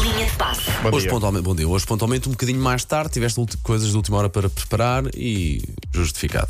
Linha 0.00 0.24
de 0.24 0.32
passe. 0.32 0.62
Bom 0.82 0.88
Hoje 0.88 1.00
dia. 1.00 1.10
pontualmente, 1.10 1.44
bom 1.44 1.54
dia. 1.54 1.68
Hoje 1.68 1.84
pontualmente 1.84 2.26
um 2.28 2.32
bocadinho 2.32 2.60
mais 2.60 2.84
tarde, 2.84 3.12
tiveste 3.12 3.40
coisas 3.62 3.90
de 3.90 3.96
última 3.96 4.16
hora 4.16 4.30
para 4.30 4.48
preparar 4.48 5.04
e 5.14 5.62
justificado. 5.92 6.48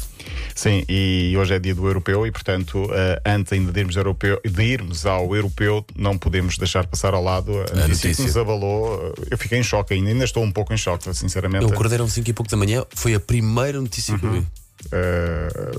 Sim, 0.55 0.85
e 0.89 1.35
hoje 1.37 1.55
é 1.55 1.59
dia 1.59 1.75
do 1.75 1.85
europeu 1.87 2.27
e, 2.27 2.31
portanto, 2.31 2.89
eh, 2.93 3.21
antes 3.27 3.53
ainda 3.53 3.73
de 3.73 3.81
irmos, 3.81 3.97
ao 3.97 4.03
europeu, 4.03 4.41
de 4.45 4.63
irmos 4.63 5.05
ao 5.05 5.35
europeu, 5.35 5.85
não 5.97 6.17
podemos 6.17 6.59
deixar 6.59 6.87
passar 6.87 7.13
ao 7.13 7.23
lado 7.23 7.53
a 7.53 7.61
notícia, 7.61 7.89
notícia. 7.89 8.15
que 8.15 8.23
nos 8.23 8.37
abalou. 8.37 9.15
Eu 9.31 9.39
fiquei 9.39 9.59
em 9.59 9.63
choque 9.63 9.95
ainda, 9.95 10.11
ainda 10.11 10.25
estou 10.25 10.45
um 10.45 10.53
pouco 10.53 10.73
em 10.73 10.77
choque, 10.77 11.13
sinceramente. 11.15 11.65
Eu 11.65 11.71
acordei 11.71 11.99
às 12.01 12.13
5 12.13 12.31
e 12.31 12.33
pouco 12.33 12.51
da 12.51 12.57
manhã, 12.57 12.85
foi 12.95 13.15
a 13.15 13.21
primeira 13.21 13.81
notícia 13.81 14.17
que 14.17 14.25
eu 14.25 14.33
vi. 14.33 14.47
Eh, 14.93 15.71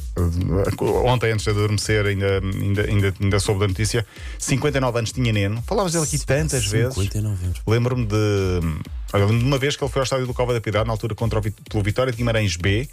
ontem, 1.06 1.32
antes 1.32 1.44
de 1.46 1.52
adormecer, 1.52 2.06
ainda, 2.06 2.40
ainda, 2.40 2.82
ainda, 2.84 3.14
ainda 3.20 3.40
soube 3.40 3.60
da 3.62 3.68
notícia. 3.68 4.06
59 4.40 4.98
anos 5.00 5.12
tinha 5.12 5.32
Neno. 5.32 5.62
Falámos 5.66 5.92
dele 5.92 6.06
aqui 6.06 6.18
tantas 6.20 6.66
vezes. 6.66 6.94
59 6.94 7.46
anos. 7.46 7.62
Lembro-me 7.68 8.06
de. 8.06 8.60
de 8.60 9.44
uma 9.46 9.58
vez 9.58 9.76
que 9.76 9.84
ele 9.84 9.92
foi 9.92 10.00
ao 10.02 10.04
estádio 10.04 10.28
do 10.28 10.34
Cova 10.34 10.54
da 10.54 10.62
Piedade, 10.62 10.86
na 10.86 10.94
altura 10.94 11.16
contra 11.16 11.40
o, 11.40 11.42
pelo 11.42 11.84
Vitória 11.84 12.12
de 12.12 12.18
Guimarães 12.18 12.56
B. 12.56 12.88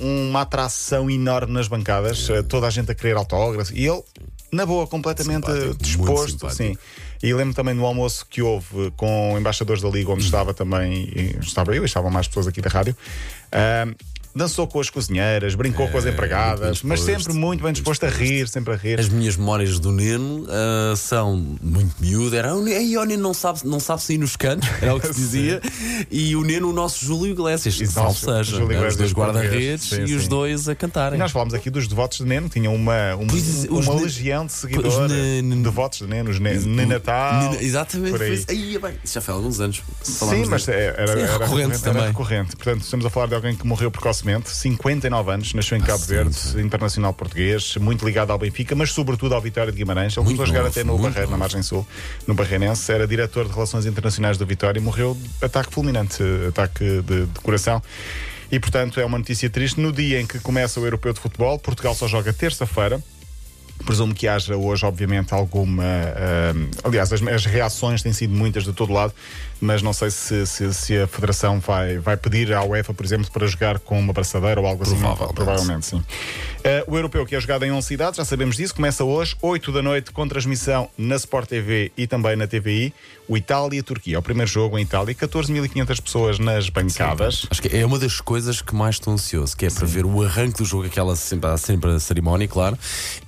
Um- 0.00 0.28
uma 0.30 0.40
atração 0.42 1.10
enorme 1.10 1.52
nas 1.52 1.68
bancadas, 1.68 2.28
eh, 2.30 2.42
toda 2.42 2.66
a 2.66 2.70
gente 2.70 2.90
a 2.90 2.94
querer 2.94 3.16
autógrafos. 3.16 3.72
E 3.74 3.86
ele, 3.86 4.02
na 4.50 4.66
boa, 4.66 4.86
completamente 4.86 5.46
Simpático, 5.46 5.74
disposto. 5.82 6.50
Sim. 6.50 6.76
E 7.22 7.32
lembro 7.32 7.54
também 7.54 7.74
do 7.74 7.84
almoço 7.84 8.26
que 8.28 8.42
houve 8.42 8.90
com 8.96 9.36
embaixadores 9.38 9.80
da 9.82 9.88
Liga, 9.88 10.10
onde 10.10 10.24
estava 10.24 10.52
também, 10.52 11.08
estava 11.40 11.74
eu 11.74 11.82
e 11.82 11.86
estavam 11.86 12.10
mais 12.10 12.26
pessoas 12.28 12.46
aqui 12.46 12.60
da 12.60 12.68
rádio. 12.68 12.94
Ah, 13.50 13.86
dançou 14.34 14.66
com 14.66 14.80
as 14.80 14.90
cozinheiras, 14.90 15.54
brincou 15.54 15.88
com 15.88 15.98
as 15.98 16.06
empregadas, 16.06 16.82
muito 16.82 16.88
mas 16.88 17.00
sempre 17.00 17.32
muito 17.32 17.62
bem 17.62 17.72
disposto 17.72 18.04
a 18.04 18.08
rir, 18.08 18.48
sempre 18.48 18.74
a 18.74 18.76
rir. 18.76 18.98
As 18.98 19.08
minhas 19.08 19.36
memórias 19.36 19.78
do 19.78 19.92
Neno 19.92 20.46
ah, 20.48 20.94
são 20.96 21.36
muito 21.62 21.94
miúdo. 22.00 22.34
Era, 22.34 22.50
"Ei, 22.68 22.96
o 22.96 23.04
Neno 23.04 23.22
não 23.22 23.34
sabe, 23.34 23.60
não 23.64 23.78
sabe 23.80 24.02
sair 24.02 24.18
nos 24.18 24.36
cantos, 24.36 24.68
era 24.82 24.94
o 24.94 25.00
que 25.00 25.06
se 25.08 25.14
dizia. 25.20 25.60
e 26.10 26.34
o 26.36 26.42
Neno, 26.42 26.70
o 26.70 26.72
nosso 26.72 27.04
Júlio 27.04 27.32
Iglesias, 27.32 27.76
salve 27.90 28.18
seja, 28.18 28.42
Júlio 28.44 28.68
né? 28.80 28.86
os 28.88 28.96
dois 28.96 29.10
Iglesias 29.10 29.12
guarda-redes 29.12 29.92
e 29.92 30.06
sim, 30.08 30.14
os 30.16 30.26
dois 30.28 30.68
a 30.68 30.74
cantarem. 30.74 31.16
E 31.16 31.18
nós 31.18 31.30
falámos 31.30 31.54
aqui 31.54 31.70
dos 31.70 31.86
devotos 31.86 32.18
de 32.18 32.24
Neno, 32.24 32.48
tinham 32.48 32.74
uma, 32.74 33.14
uma, 33.14 33.26
Pois, 33.28 33.64
uma 33.64 33.94
legião 34.00 34.46
de 34.46 34.52
seguidores, 34.52 34.94
devotos 35.62 35.98
de 35.98 36.06
Neno, 36.06 36.30
os 36.30 36.38
ne, 36.40 36.54
ne 36.58 36.86
Natal. 36.86 37.50
Nena- 37.52 37.62
Exatamente. 37.62 38.10
por 38.12 38.22
aí. 38.22 38.44
Aí, 38.48 38.78
bem, 38.78 38.94
isso 39.04 39.14
já 39.14 39.20
foi 39.20 39.32
há 39.32 39.36
alguns 39.36 39.60
anos. 39.60 39.82
Sim, 40.02 40.44
mas 40.48 40.66
é- 40.68 40.94
era, 40.96 41.12
era, 41.20 41.38
recorrente 41.38 41.82
também. 41.82 42.06
recorrente. 42.06 42.56
Portanto, 42.56 42.82
estamos 42.82 43.06
a 43.06 43.10
falar 43.10 43.26
de 43.26 43.34
alguém 43.34 43.54
que 43.56 43.66
morreu 43.66 43.90
precocemente, 43.90 44.23
59 44.50 45.30
anos, 45.30 45.54
nasceu 45.54 45.76
em 45.76 45.80
Cabo 45.80 45.98
sim, 45.98 46.06
Verde, 46.06 46.38
internacional 46.60 47.12
português, 47.12 47.76
muito 47.76 48.04
ligado 48.04 48.30
ao 48.30 48.38
Benfica, 48.38 48.74
mas 48.74 48.90
sobretudo 48.92 49.34
ao 49.34 49.40
Vitória 49.40 49.70
de 49.70 49.78
Guimarães. 49.78 50.16
Ele 50.16 50.24
começou 50.24 50.44
a 50.44 50.46
jogar 50.46 50.66
até 50.66 50.82
no 50.84 50.98
Barreiro, 50.98 51.30
na 51.30 51.36
margem 51.36 51.62
sul, 51.62 51.86
no 52.26 52.34
Barreirense. 52.34 52.90
Era 52.90 53.06
diretor 53.06 53.46
de 53.46 53.52
Relações 53.52 53.86
Internacionais 53.86 54.38
do 54.38 54.46
Vitória 54.46 54.78
e 54.78 54.82
morreu 54.82 55.14
de 55.14 55.44
ataque 55.44 55.72
fulminante, 55.72 56.22
ataque 56.48 57.02
de, 57.02 57.26
de 57.26 57.40
coração. 57.40 57.82
E, 58.50 58.60
portanto, 58.60 59.00
é 59.00 59.04
uma 59.04 59.18
notícia 59.18 59.48
triste. 59.50 59.80
No 59.80 59.92
dia 59.92 60.20
em 60.20 60.26
que 60.26 60.38
começa 60.38 60.78
o 60.78 60.84
Europeu 60.84 61.12
de 61.12 61.20
Futebol, 61.20 61.58
Portugal 61.58 61.94
só 61.94 62.06
joga 62.06 62.32
terça-feira. 62.32 63.02
Presumo 63.84 64.14
que 64.14 64.26
haja 64.26 64.56
hoje, 64.56 64.84
obviamente, 64.86 65.34
alguma. 65.34 65.82
ahm, 65.82 66.70
aliás, 66.84 67.12
as, 67.12 67.22
as 67.22 67.44
reações 67.44 68.02
têm 68.02 68.12
sido 68.12 68.34
muitas 68.34 68.64
de 68.64 68.72
todo 68.72 68.92
lado, 68.92 69.12
mas 69.60 69.82
não 69.82 69.92
sei 69.92 70.10
se, 70.10 70.46
se, 70.46 70.72
se 70.72 70.98
a 70.98 71.06
Federação 71.06 71.60
vai, 71.60 71.98
vai 71.98 72.16
pedir 72.16 72.52
à 72.52 72.62
UEFA, 72.64 72.94
por 72.94 73.04
exemplo, 73.04 73.30
para 73.30 73.46
jogar 73.46 73.78
com 73.78 73.98
uma 73.98 74.12
braçadeira 74.12 74.60
ou 74.60 74.66
algo 74.66 74.84
Provavelmente. 74.84 75.22
assim. 75.22 75.34
Provavelmente, 75.34 75.86
sim. 75.86 76.02
Ah, 76.64 76.84
o 76.86 76.96
europeu 76.96 77.26
que 77.26 77.36
é 77.36 77.40
jogado 77.40 77.64
em 77.64 77.72
11 77.72 77.86
cidades, 77.86 78.16
já 78.16 78.24
sabemos 78.24 78.56
disso, 78.56 78.74
começa 78.74 79.04
hoje, 79.04 79.36
8 79.42 79.70
da 79.72 79.82
noite, 79.82 80.12
com 80.12 80.26
transmissão 80.26 80.88
na 80.96 81.16
Sport 81.16 81.48
TV 81.48 81.92
e 81.96 82.06
também 82.06 82.36
na 82.36 82.46
TVI. 82.46 82.92
O 83.28 83.36
Itália-Turquia, 83.36 84.16
é 84.16 84.18
o 84.18 84.22
primeiro 84.22 84.50
jogo 84.50 84.78
em 84.78 84.82
Itália, 84.82 85.14
14.500 85.14 86.00
pessoas 86.00 86.38
nas 86.38 86.68
bancadas. 86.68 87.46
Acho 87.50 87.62
que 87.62 87.74
é 87.74 87.84
uma 87.84 87.98
das 87.98 88.20
coisas 88.20 88.60
que 88.60 88.74
mais 88.74 88.96
estou 88.96 89.12
ansioso, 89.14 89.56
que 89.56 89.66
é 89.66 89.70
para 89.70 89.86
ver 89.86 90.04
o 90.04 90.22
arranque 90.22 90.58
do 90.58 90.64
jogo, 90.64 90.86
aquela 90.86 91.16
sempre, 91.16 91.48
há 91.48 91.56
sempre 91.56 91.90
a 91.90 91.98
cerimónia, 91.98 92.46
claro, 92.46 92.78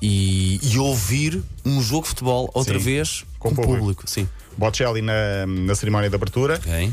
e, 0.01 0.36
e 0.63 0.79
ouvir 0.79 1.43
um 1.65 1.81
jogo 1.81 2.03
de 2.03 2.09
futebol 2.11 2.51
outra 2.55 2.79
Sim, 2.79 2.85
vez 2.85 3.25
com 3.39 3.51
com, 3.51 3.55
público. 3.57 3.79
público. 3.79 4.03
Sim. 4.07 4.29
Bocelli 4.57 5.03
na, 5.03 5.47
na 5.47 5.75
cerimónia 5.75 6.09
de 6.09 6.15
abertura. 6.15 6.55
Ok. 6.55 6.93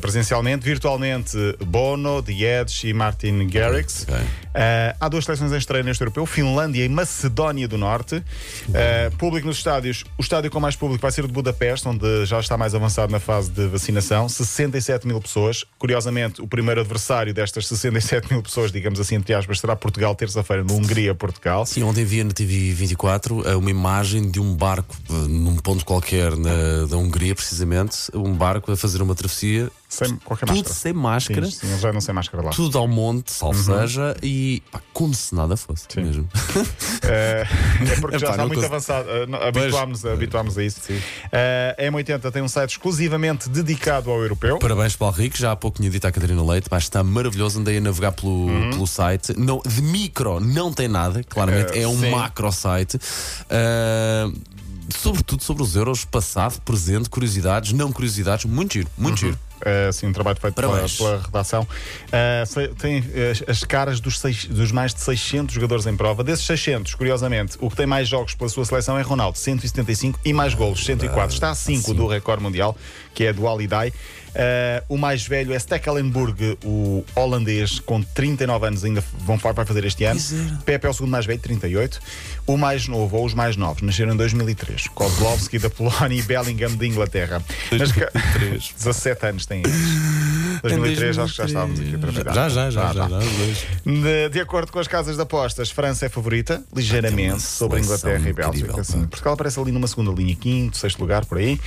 Presencialmente, 0.00 0.64
virtualmente 0.64 1.36
Bono, 1.66 2.22
The 2.22 2.60
Edge 2.60 2.88
e 2.88 2.92
Martin 2.92 3.46
Garrix. 3.46 4.06
Ok. 4.08 4.16
Uh, 4.56 4.96
há 4.98 5.08
duas 5.10 5.26
seleções 5.26 5.52
em 5.52 5.56
estreia 5.58 5.82
neste 5.82 6.02
europeu: 6.02 6.24
Finlândia 6.24 6.82
e 6.82 6.88
Macedónia 6.88 7.68
do 7.68 7.76
Norte. 7.76 8.16
Uh, 8.16 9.16
público 9.18 9.46
nos 9.46 9.58
estádios: 9.58 10.04
o 10.16 10.22
estádio 10.22 10.50
com 10.50 10.58
mais 10.58 10.74
público 10.74 11.02
vai 11.02 11.12
ser 11.12 11.24
o 11.24 11.28
de 11.28 11.32
Budapeste, 11.34 11.86
onde 11.86 12.24
já 12.24 12.40
está 12.40 12.56
mais 12.56 12.74
avançado 12.74 13.12
na 13.12 13.20
fase 13.20 13.50
de 13.50 13.66
vacinação. 13.66 14.28
67 14.28 15.06
mil 15.06 15.20
pessoas. 15.20 15.64
Curiosamente, 15.78 16.40
o 16.40 16.48
primeiro 16.48 16.80
adversário 16.80 17.34
destas 17.34 17.66
67 17.66 18.32
mil 18.32 18.42
pessoas, 18.42 18.72
digamos 18.72 18.98
assim, 18.98 19.16
entre 19.16 19.34
aspas, 19.34 19.60
será 19.60 19.76
Portugal, 19.76 20.14
terça-feira, 20.14 20.64
no 20.64 20.74
Hungria-Portugal. 20.74 21.66
Sim, 21.66 21.82
ontem 21.82 22.04
via 22.04 22.24
na 22.24 22.32
TV 22.32 22.72
24 22.72 23.46
eh, 23.46 23.56
uma 23.56 23.70
imagem 23.70 24.30
de 24.30 24.40
um 24.40 24.54
barco 24.54 24.96
num 25.28 25.56
ponto 25.56 25.84
qualquer 25.84 26.34
na, 26.36 26.86
da 26.88 26.96
Hungria, 26.96 27.34
precisamente, 27.34 27.96
um 28.14 28.32
barco 28.32 28.72
a 28.72 28.76
fazer 28.76 29.02
uma 29.02 29.14
travessia, 29.14 29.55
Sem 29.88 30.16
qualquer 30.16 30.46
tudo 30.46 30.56
máscara. 30.56 30.74
sem 30.74 30.92
máscara, 30.92 31.46
Sim, 31.46 31.52
sim, 31.68 31.78
já 31.78 31.92
não 31.92 32.00
sem 32.00 32.12
máscara 32.12 32.42
lá. 32.44 32.50
tudo 32.50 32.76
ao 32.76 32.88
monte, 32.88 33.30
salvo 33.32 33.62
seja, 33.62 34.16
e 34.20 34.60
pá, 34.72 34.80
como 34.92 35.14
se 35.14 35.32
nada 35.32 35.56
fosse 35.56 35.86
Sim. 35.88 36.02
mesmo. 36.02 36.28
Eh, 37.04 37.46
é 37.92 38.00
porque 38.00 38.18
já 38.18 38.26
Epá, 38.26 38.30
está 38.32 38.46
muito 38.46 38.54
cons- 38.60 38.64
avançado. 38.64 39.08
Eh, 39.08 39.46
habituámos, 39.48 40.04
habituámos 40.04 40.58
a 40.58 40.64
isso. 40.64 40.80
Sim. 40.82 41.00
Eh, 41.30 41.76
a 41.78 41.82
M80 41.92 42.32
tem 42.32 42.42
um 42.42 42.48
site 42.48 42.70
exclusivamente 42.70 43.48
dedicado 43.48 44.10
ao 44.10 44.20
europeu. 44.20 44.58
Parabéns, 44.58 44.96
Paulo 44.96 45.14
Rico. 45.14 45.36
Já 45.38 45.52
há 45.52 45.56
pouco 45.56 45.78
tinha 45.78 45.88
dito 45.90 46.04
à 46.04 46.10
Catarina 46.10 46.42
Leite, 46.44 46.66
mas 46.70 46.82
está 46.82 47.04
maravilhoso. 47.04 47.60
Andei 47.60 47.78
a 47.78 47.80
navegar 47.80 48.10
pelo, 48.12 48.48
pelo 48.72 48.86
site. 48.88 49.38
Não, 49.38 49.62
de 49.64 49.80
micro 49.82 50.40
não 50.40 50.72
tem 50.72 50.88
nada, 50.88 51.22
claramente. 51.22 51.78
Eh, 51.78 51.82
é 51.82 51.88
um 51.88 51.98
sim. 52.00 52.10
macro 52.10 52.50
site. 52.50 52.98
Ah, 53.48 54.30
sobretudo 54.96 55.42
sobre 55.42 55.62
os 55.62 55.74
euros, 55.76 56.04
passado, 56.04 56.60
presente, 56.62 57.08
curiosidades, 57.08 57.72
não 57.72 57.92
curiosidades. 57.92 58.44
Muito 58.46 58.74
giro, 58.74 58.88
muito 58.98 59.18
giro. 59.18 59.38
Uh, 59.56 59.92
sim, 59.92 60.06
um 60.06 60.12
trabalho 60.12 60.38
feito 60.40 60.54
pela, 60.54 60.86
pela 60.88 61.22
redação. 61.22 61.62
Uh, 61.62 62.74
tem 62.74 63.00
uh, 63.00 63.04
as 63.48 63.64
caras 63.64 64.00
dos, 64.00 64.18
seis- 64.20 64.44
dos 64.46 64.70
mais 64.70 64.92
de 64.92 65.00
600 65.00 65.54
jogadores 65.54 65.86
em 65.86 65.96
prova. 65.96 66.22
Desses 66.22 66.44
600, 66.44 66.94
curiosamente, 66.94 67.56
o 67.60 67.70
que 67.70 67.76
tem 67.76 67.86
mais 67.86 68.06
jogos 68.08 68.34
pela 68.34 68.50
sua 68.50 68.64
seleção 68.64 68.98
é 68.98 69.02
Ronaldo, 69.02 69.38
175, 69.38 70.20
e 70.24 70.32
mais 70.32 70.54
golos, 70.54 70.84
104. 70.84 71.34
Está 71.34 71.50
a 71.50 71.54
5 71.54 71.94
do 71.94 72.06
recorde 72.06 72.42
mundial, 72.42 72.76
que 73.14 73.24
é 73.24 73.32
do 73.32 73.48
Alidai. 73.48 73.92
Uh, 74.36 74.84
o 74.90 74.98
mais 74.98 75.26
velho 75.26 75.54
é 75.54 75.58
Stekelenburg, 75.58 76.58
o 76.62 77.02
holandês, 77.14 77.80
com 77.80 78.02
39 78.02 78.66
anos, 78.66 78.84
ainda 78.84 79.02
vão, 79.20 79.38
vai 79.38 79.64
fazer 79.64 79.82
este 79.86 80.04
ano. 80.04 80.20
Era. 80.20 80.58
Pepe 80.58 80.86
é 80.86 80.90
o 80.90 80.92
segundo 80.92 81.10
mais 81.10 81.24
velho, 81.24 81.40
38. 81.40 81.98
O 82.46 82.58
mais 82.58 82.86
novo, 82.86 83.16
ou 83.16 83.24
os 83.24 83.32
mais 83.32 83.56
novos, 83.56 83.80
nasceram 83.80 84.12
em 84.12 84.16
2003. 84.16 84.88
Kozlovski 84.88 85.58
da 85.58 85.70
Polónia 85.70 86.18
e 86.18 86.22
Bellingham 86.22 86.76
de 86.76 86.86
Inglaterra. 86.86 87.42
2003. 87.70 88.74
17 88.76 89.24
anos 89.26 89.45
têm 89.46 89.62
eles. 89.64 90.35
2003 90.62 91.18
acho 91.18 91.32
que 91.32 91.38
já 91.38 91.44
estávamos 91.46 91.80
aqui 91.80 91.98
para 91.98 92.10
virar. 92.10 92.32
Já, 92.34 92.48
já, 92.48 92.70
já. 92.70 92.92
Já, 92.92 93.08
já. 93.08 93.18
De, 93.84 94.28
de 94.30 94.40
acordo 94.40 94.72
com 94.72 94.78
as 94.78 94.88
casas 94.88 95.16
de 95.16 95.22
apostas, 95.22 95.70
França 95.70 96.06
é 96.06 96.08
favorita, 96.08 96.62
ligeiramente, 96.74 97.42
sobre 97.42 97.78
a 97.78 97.80
Inglaterra 97.80 98.28
e 98.28 98.32
Bélgica. 98.32 98.58
incrível, 98.70 98.84
Sim. 98.84 99.02
pá. 99.02 99.06
Portugal 99.08 99.34
aparece 99.34 99.60
ali 99.60 99.72
numa 99.72 99.86
segunda 99.86 100.10
linha, 100.12 100.34
quinto, 100.36 100.76
sexto 100.76 100.98
lugar, 101.00 101.24
por 101.24 101.38
aí. 101.38 101.60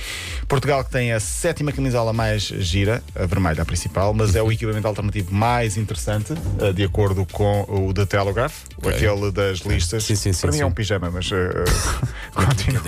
Portugal 0.48 0.84
que 0.84 0.90
tem 0.90 1.12
a 1.12 1.20
sétima 1.20 1.72
camisola 1.72 2.12
mais 2.12 2.42
gira, 2.42 3.02
a 3.14 3.26
vermelha, 3.26 3.62
a 3.62 3.64
principal, 3.64 4.12
mas 4.14 4.34
é 4.34 4.42
o 4.42 4.50
equipamento 4.50 4.86
alternativo 4.86 5.32
mais 5.34 5.76
interessante, 5.76 6.34
eh, 6.60 6.72
de 6.72 6.82
acordo 6.84 7.26
com 7.26 7.62
o 7.68 7.92
The 7.92 8.06
Telegraph, 8.06 8.54
Ok. 8.78 8.92
aquele 8.94 9.30
das 9.30 9.58
listas. 9.60 10.04
Sim, 10.04 10.14
sim, 10.14 10.32
sim, 10.32 10.40
para 10.40 10.52
mim 10.52 10.60
é 10.60 10.66
um 10.66 10.72
pijama, 10.72 11.10
mas 11.10 11.30
eh, 11.32 11.64
continua. 12.34 12.82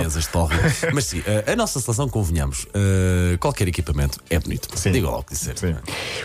Mas 0.93 1.05
sim, 1.07 1.23
a 1.51 1.57
nossa 1.57 1.81
seleção, 1.81 2.09
convenhamos, 2.09 2.67
eh, 2.75 3.37
qualquer 3.39 3.69
equipamento 3.69 4.19
é 4.31 4.39
bonito. 4.39 4.69
Sim. 4.75 4.93
Diga 4.93 5.11
lá 5.11 5.19
o 5.19 5.23
que 5.23 5.33
disser. 5.33 5.57
Sim. 5.59 5.75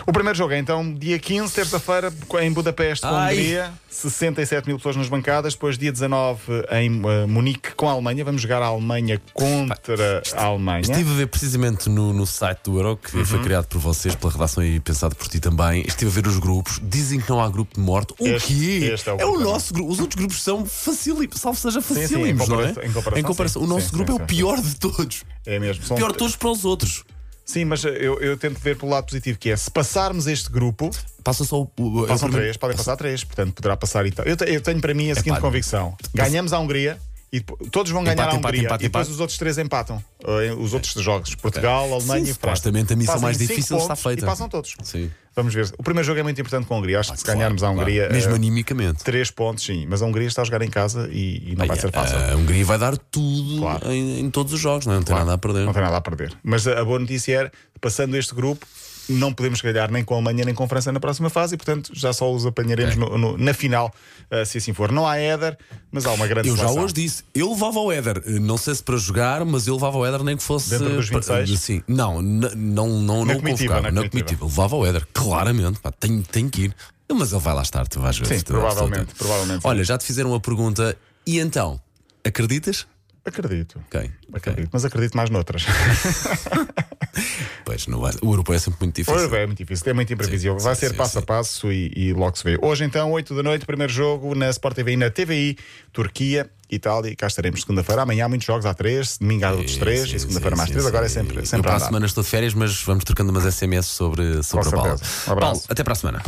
O 0.06 0.12
primeiro 0.12 0.36
jogo 0.38 0.52
é 0.54 0.58
então 0.58 0.94
dia 0.94 1.18
15, 1.18 1.52
terça-feira, 1.52 2.12
em 2.40 2.50
Budapeste, 2.52 3.06
com 3.06 3.14
a. 3.14 3.24
Hungria. 3.26 3.72
67 3.90 4.66
mil 4.68 4.76
pessoas 4.76 4.94
nas 4.96 5.08
bancadas. 5.08 5.54
Depois, 5.54 5.76
dia 5.76 5.90
19, 5.90 6.40
em 6.72 7.02
eh, 7.04 7.26
Munique, 7.26 7.74
com 7.74 7.88
a 7.88 7.92
Alemanha. 7.92 8.24
Vamos 8.24 8.40
jogar 8.40 8.62
a 8.62 8.66
Alemanha 8.66 9.20
contra 9.34 10.22
a 10.36 10.44
Alemanha. 10.44 10.82
Estive 10.82 11.10
a 11.10 11.14
ver 11.14 11.26
precisamente 11.26 11.88
no, 11.88 12.12
no 12.12 12.26
site 12.26 12.60
do 12.64 12.76
Euro, 12.78 12.96
que 12.96 13.16
Uhum. 13.16 13.24
foi 13.24 13.42
criado 13.42 13.66
por 13.66 13.78
vocês, 13.80 14.14
pela 14.14 14.32
redação 14.32 14.62
e 14.64 14.78
pensado 14.80 15.16
por 15.16 15.26
ti 15.28 15.40
também. 15.40 15.82
Estive 15.86 16.10
a 16.10 16.14
ver 16.14 16.26
os 16.28 16.38
grupos. 16.38 16.80
Dizem 16.82 17.20
que 17.20 17.28
não 17.28 17.40
há 17.40 17.48
grupo 17.48 17.74
de 17.74 17.80
morte. 17.80 18.14
O 18.18 18.26
Este- 18.26 18.54
quê? 18.54 18.90
este 18.92 19.08
é 19.08 19.12
o 19.12 19.16
o 19.16 19.18
problema. 19.18 19.44
nosso 19.52 19.74
grupo. 19.74 19.90
Os 19.92 19.98
outros 20.00 20.16
grupos 20.18 20.42
são 20.42 20.64
facílimos, 20.64 21.40
salvo 21.40 21.58
seja 21.58 21.78
em 21.80 21.82
facílimos, 21.82 22.48
não 22.48 22.60
é? 22.60 22.72
comparação- 22.72 23.18
em 23.18 23.22
comparação, 23.22 23.62
o 23.62 23.64
sim. 23.66 23.70
nosso 23.72 23.86
Sim, 23.90 23.96
grupo 23.96 24.12
sim, 24.12 24.18
é 24.20 24.22
o 24.22 24.26
pior 24.26 24.60
de 24.60 24.76
todos. 24.76 25.24
É 25.44 25.58
mesmo. 25.58 25.84
São- 25.84 25.96
Pior 25.96 26.12
de 26.12 26.18
todos 26.18 26.36
para 26.36 26.50
os 26.50 26.64
outros. 26.64 27.04
Sim, 27.48 27.64
mas 27.64 27.82
eu, 27.82 28.20
eu 28.20 28.36
tento 28.36 28.58
ver 28.60 28.76
pelo 28.76 28.90
lado 28.92 29.06
positivo, 29.06 29.38
que 29.38 29.48
é 29.50 29.56
se 29.56 29.70
passarmos 29.70 30.26
este 30.26 30.50
grupo, 30.50 30.90
Passa 31.24 31.44
só 31.44 31.62
o. 31.62 31.70
o- 31.78 32.06
passam 32.06 32.30
três, 32.30 32.56
podem 32.58 32.76
passar 32.76 32.94
três, 32.96 33.24
portanto 33.24 33.54
poderá 33.54 33.74
passar 33.74 34.04
Itália. 34.04 34.30
Eu, 34.32 34.36
te- 34.36 34.44
eu 34.44 34.60
tenho 34.60 34.80
para 34.82 34.92
mim 34.92 35.10
a 35.10 35.14
seguinte 35.14 35.40
convicção: 35.40 35.96
ganhamos 36.14 36.52
a 36.52 36.58
Hungria 36.58 36.98
E 37.32 37.40
todos 37.40 37.90
vão 37.92 38.00
Empate, 38.02 38.16
ganhar 38.16 38.28
a 38.30 38.34
empate, 38.36 38.46
Hungria. 38.54 38.66
empate, 38.66 38.84
e 38.84 38.88
depois 38.88 39.06
empate. 39.06 39.14
os 39.14 39.20
outros 39.20 39.38
três 39.38 39.58
empatam. 39.58 40.02
Eh, 40.24 40.52
Os 40.58 40.72
outros 40.74 40.92
jogos. 41.02 41.34
Portugal, 41.34 41.92
Alemanha 41.92 42.24
Sim, 42.24 42.30
e 42.30 42.34
França. 42.34 42.56
supostamente 42.56 42.92
a 42.92 42.96
missão 42.96 43.18
mais 43.20 43.36
difícil 43.38 43.76
está 43.78 43.94
feita. 43.96 44.22
E 44.22 44.26
passam 44.26 44.48
todos. 44.48 44.74
Sim. 44.82 45.10
Vamos 45.38 45.54
ver. 45.54 45.72
O 45.78 45.82
primeiro 45.84 46.04
jogo 46.04 46.18
é 46.18 46.22
muito 46.24 46.40
importante 46.40 46.66
com 46.66 46.74
a 46.74 46.78
Hungria. 46.78 46.98
Acho 46.98 47.12
que 47.12 47.18
se 47.18 47.24
Claro, 47.24 47.38
ganharmos 47.38 47.62
a 47.62 47.66
claro. 47.66 47.80
Hungria. 47.80 48.08
Mesmo 48.10 48.32
eh, 48.32 48.34
animicamente. 48.34 49.04
Três 49.04 49.30
pontos, 49.30 49.64
sim. 49.64 49.86
Mas 49.88 50.02
a 50.02 50.06
Hungria 50.06 50.26
está 50.26 50.42
a 50.42 50.44
jogar 50.44 50.62
em 50.62 50.68
casa 50.70 51.08
e, 51.12 51.52
e 51.52 51.56
não 51.56 51.64
vai 51.64 51.78
ser 51.78 51.92
fácil. 51.92 52.18
A 52.18 52.34
Hungria 52.34 52.64
vai 52.64 52.76
dar 52.78 52.96
tudo 52.96 53.58
Claro. 53.60 53.92
em, 53.92 54.18
em 54.20 54.30
todos 54.30 54.52
os 54.52 54.58
jogos, 54.60 54.84
não, 54.86 54.94
é? 54.94 54.96
não 54.96 55.02
tem 55.04 55.12
Claro, 55.14 55.26
nada 55.26 55.34
a 55.36 55.38
perder. 55.38 55.64
Não 55.64 55.72
tem 55.72 55.82
nada 55.82 55.96
a 55.96 56.00
perder. 56.00 56.36
Mas 56.42 56.66
a, 56.66 56.80
a 56.80 56.84
boa 56.84 56.98
notícia 56.98 57.36
era, 57.38 57.52
passando 57.80 58.16
este 58.16 58.34
grupo, 58.34 58.66
não 59.08 59.32
podemos 59.32 59.60
calhar 59.60 59.90
nem 59.90 60.04
com 60.04 60.14
a 60.14 60.16
Alemanha 60.18 60.44
nem 60.44 60.54
com 60.54 60.64
a 60.64 60.68
França 60.68 60.92
na 60.92 61.00
próxima 61.00 61.30
fase 61.30 61.54
e, 61.54 61.56
portanto, 61.56 61.90
já 61.94 62.12
só 62.12 62.32
os 62.32 62.44
apanharemos 62.46 62.96
no- 62.96 63.16
no- 63.18 63.38
na 63.38 63.54
final, 63.54 63.92
eh, 64.30 64.44
se 64.44 64.58
assim 64.58 64.72
for. 64.72 64.92
Não 64.92 65.06
há 65.06 65.16
Éder, 65.16 65.56
mas 65.90 66.04
há 66.06 66.12
uma 66.12 66.26
grande 66.26 66.48
Eu 66.48 66.56
já 66.56 66.70
hoje 66.70 66.92
disse, 66.94 67.24
eu 67.34 67.50
levava 67.50 67.78
o 67.80 67.90
Éder, 67.90 68.22
não 68.40 68.56
sei 68.56 68.74
se 68.74 68.82
para 68.82 68.96
jogar, 68.96 69.44
mas 69.44 69.66
eu 69.66 69.74
levava 69.74 69.96
o 69.98 70.04
Éder 70.06 70.22
nem 70.22 70.36
que 70.36 70.42
fosse. 70.42 70.70
Dentro 70.70 70.94
dos 70.96 71.08
26? 71.08 71.50
pa- 71.50 71.56
Sim, 71.56 71.82
não, 71.88 72.20
não, 72.22 72.50
não, 72.54 72.86
Na 73.24 73.32
não 73.34 73.40
comitiva, 73.40 73.74
convocava, 73.74 73.80
na 73.82 73.90
na 73.90 74.00
comitiva. 74.00 74.10
comitiva. 74.24 74.44
Eu 74.44 74.48
levava 74.48 74.76
o 74.76 74.86
Éder, 74.86 75.06
claramente, 75.12 75.80
pá, 75.80 75.90
tem, 75.92 76.22
tem 76.22 76.48
que 76.48 76.62
ir. 76.64 76.74
Mas 77.10 77.32
ele 77.32 77.40
vai 77.40 77.54
lá 77.54 77.62
estar, 77.62 77.86
tu 77.88 78.00
vais 78.00 78.18
ver. 78.18 78.26
Sim, 78.26 78.40
provavelmente, 78.44 79.14
provavelmente. 79.14 79.66
Olha, 79.66 79.82
já 79.82 79.96
te 79.96 80.04
fizeram 80.04 80.30
uma 80.30 80.40
pergunta, 80.40 80.94
e 81.26 81.38
então? 81.40 81.80
Acreditas? 82.24 82.86
Acredito. 83.24 83.78
Ok, 83.86 84.00
ok. 84.00 84.10
Acredito, 84.52 84.68
mas 84.72 84.84
acredito 84.84 85.16
mais 85.16 85.30
noutras. 85.30 85.64
Pois, 87.68 87.86
não 87.86 88.00
vai, 88.00 88.14
o 88.22 88.30
europeu 88.32 88.54
é 88.54 88.58
sempre 88.58 88.80
muito 88.80 88.96
difícil. 88.96 89.20
Ora 89.20 89.28
bem, 89.28 89.40
é 89.40 89.46
muito 89.46 89.58
difícil, 89.58 89.90
é 89.90 89.92
muito 89.92 90.10
imprevisível. 90.10 90.58
Sim, 90.58 90.64
Vai 90.64 90.74
sim, 90.74 90.80
ser 90.80 90.90
sim, 90.92 90.96
passo 90.96 91.18
a 91.18 91.22
passo 91.22 91.70
e, 91.70 91.92
e 91.94 92.12
logo 92.14 92.34
se 92.34 92.42
vê. 92.42 92.58
Hoje, 92.62 92.82
então, 92.82 93.12
8 93.12 93.34
da 93.34 93.42
noite, 93.42 93.66
primeiro 93.66 93.92
jogo 93.92 94.34
na 94.34 94.48
Sport 94.48 94.74
TV 94.74 94.92
e 94.92 94.96
na 94.96 95.10
TVI, 95.10 95.58
Turquia, 95.92 96.48
Itália. 96.70 97.10
E 97.10 97.14
cá 97.14 97.26
estaremos 97.26 97.60
segunda-feira. 97.60 98.00
Amanhã 98.00 98.24
há 98.24 98.28
muitos 98.30 98.46
jogos, 98.46 98.64
há 98.64 98.72
três, 98.72 99.18
domingo 99.18 99.44
há 99.44 99.50
outros 99.50 99.76
três 99.76 100.10
e 100.10 100.18
segunda-feira 100.18 100.56
mais 100.56 100.70
três. 100.70 100.86
Agora 100.86 101.04
é 101.04 101.08
sim. 101.10 101.16
sempre, 101.16 101.40
Eu 101.40 101.44
sempre 101.44 101.68
para 101.68 101.76
a 101.76 101.80
semana 101.80 102.06
estou 102.06 102.24
de 102.24 102.30
férias, 102.30 102.54
mas 102.54 102.82
vamos 102.82 103.04
trocando 103.04 103.30
umas 103.32 103.44
SMS 103.54 103.86
sobre, 103.86 104.42
sobre 104.42 104.66
a 104.68 104.70
bola. 104.70 104.88
Um 104.88 105.32
abraço. 105.32 105.38
Paulo, 105.38 105.62
até 105.68 105.84
para 105.84 105.92
a 105.92 105.96
semana. 105.96 106.22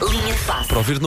Linha 0.00 0.34
de 0.34 0.44
passe. 0.44 0.68
Para 0.68 0.78
ouvir 0.78 0.98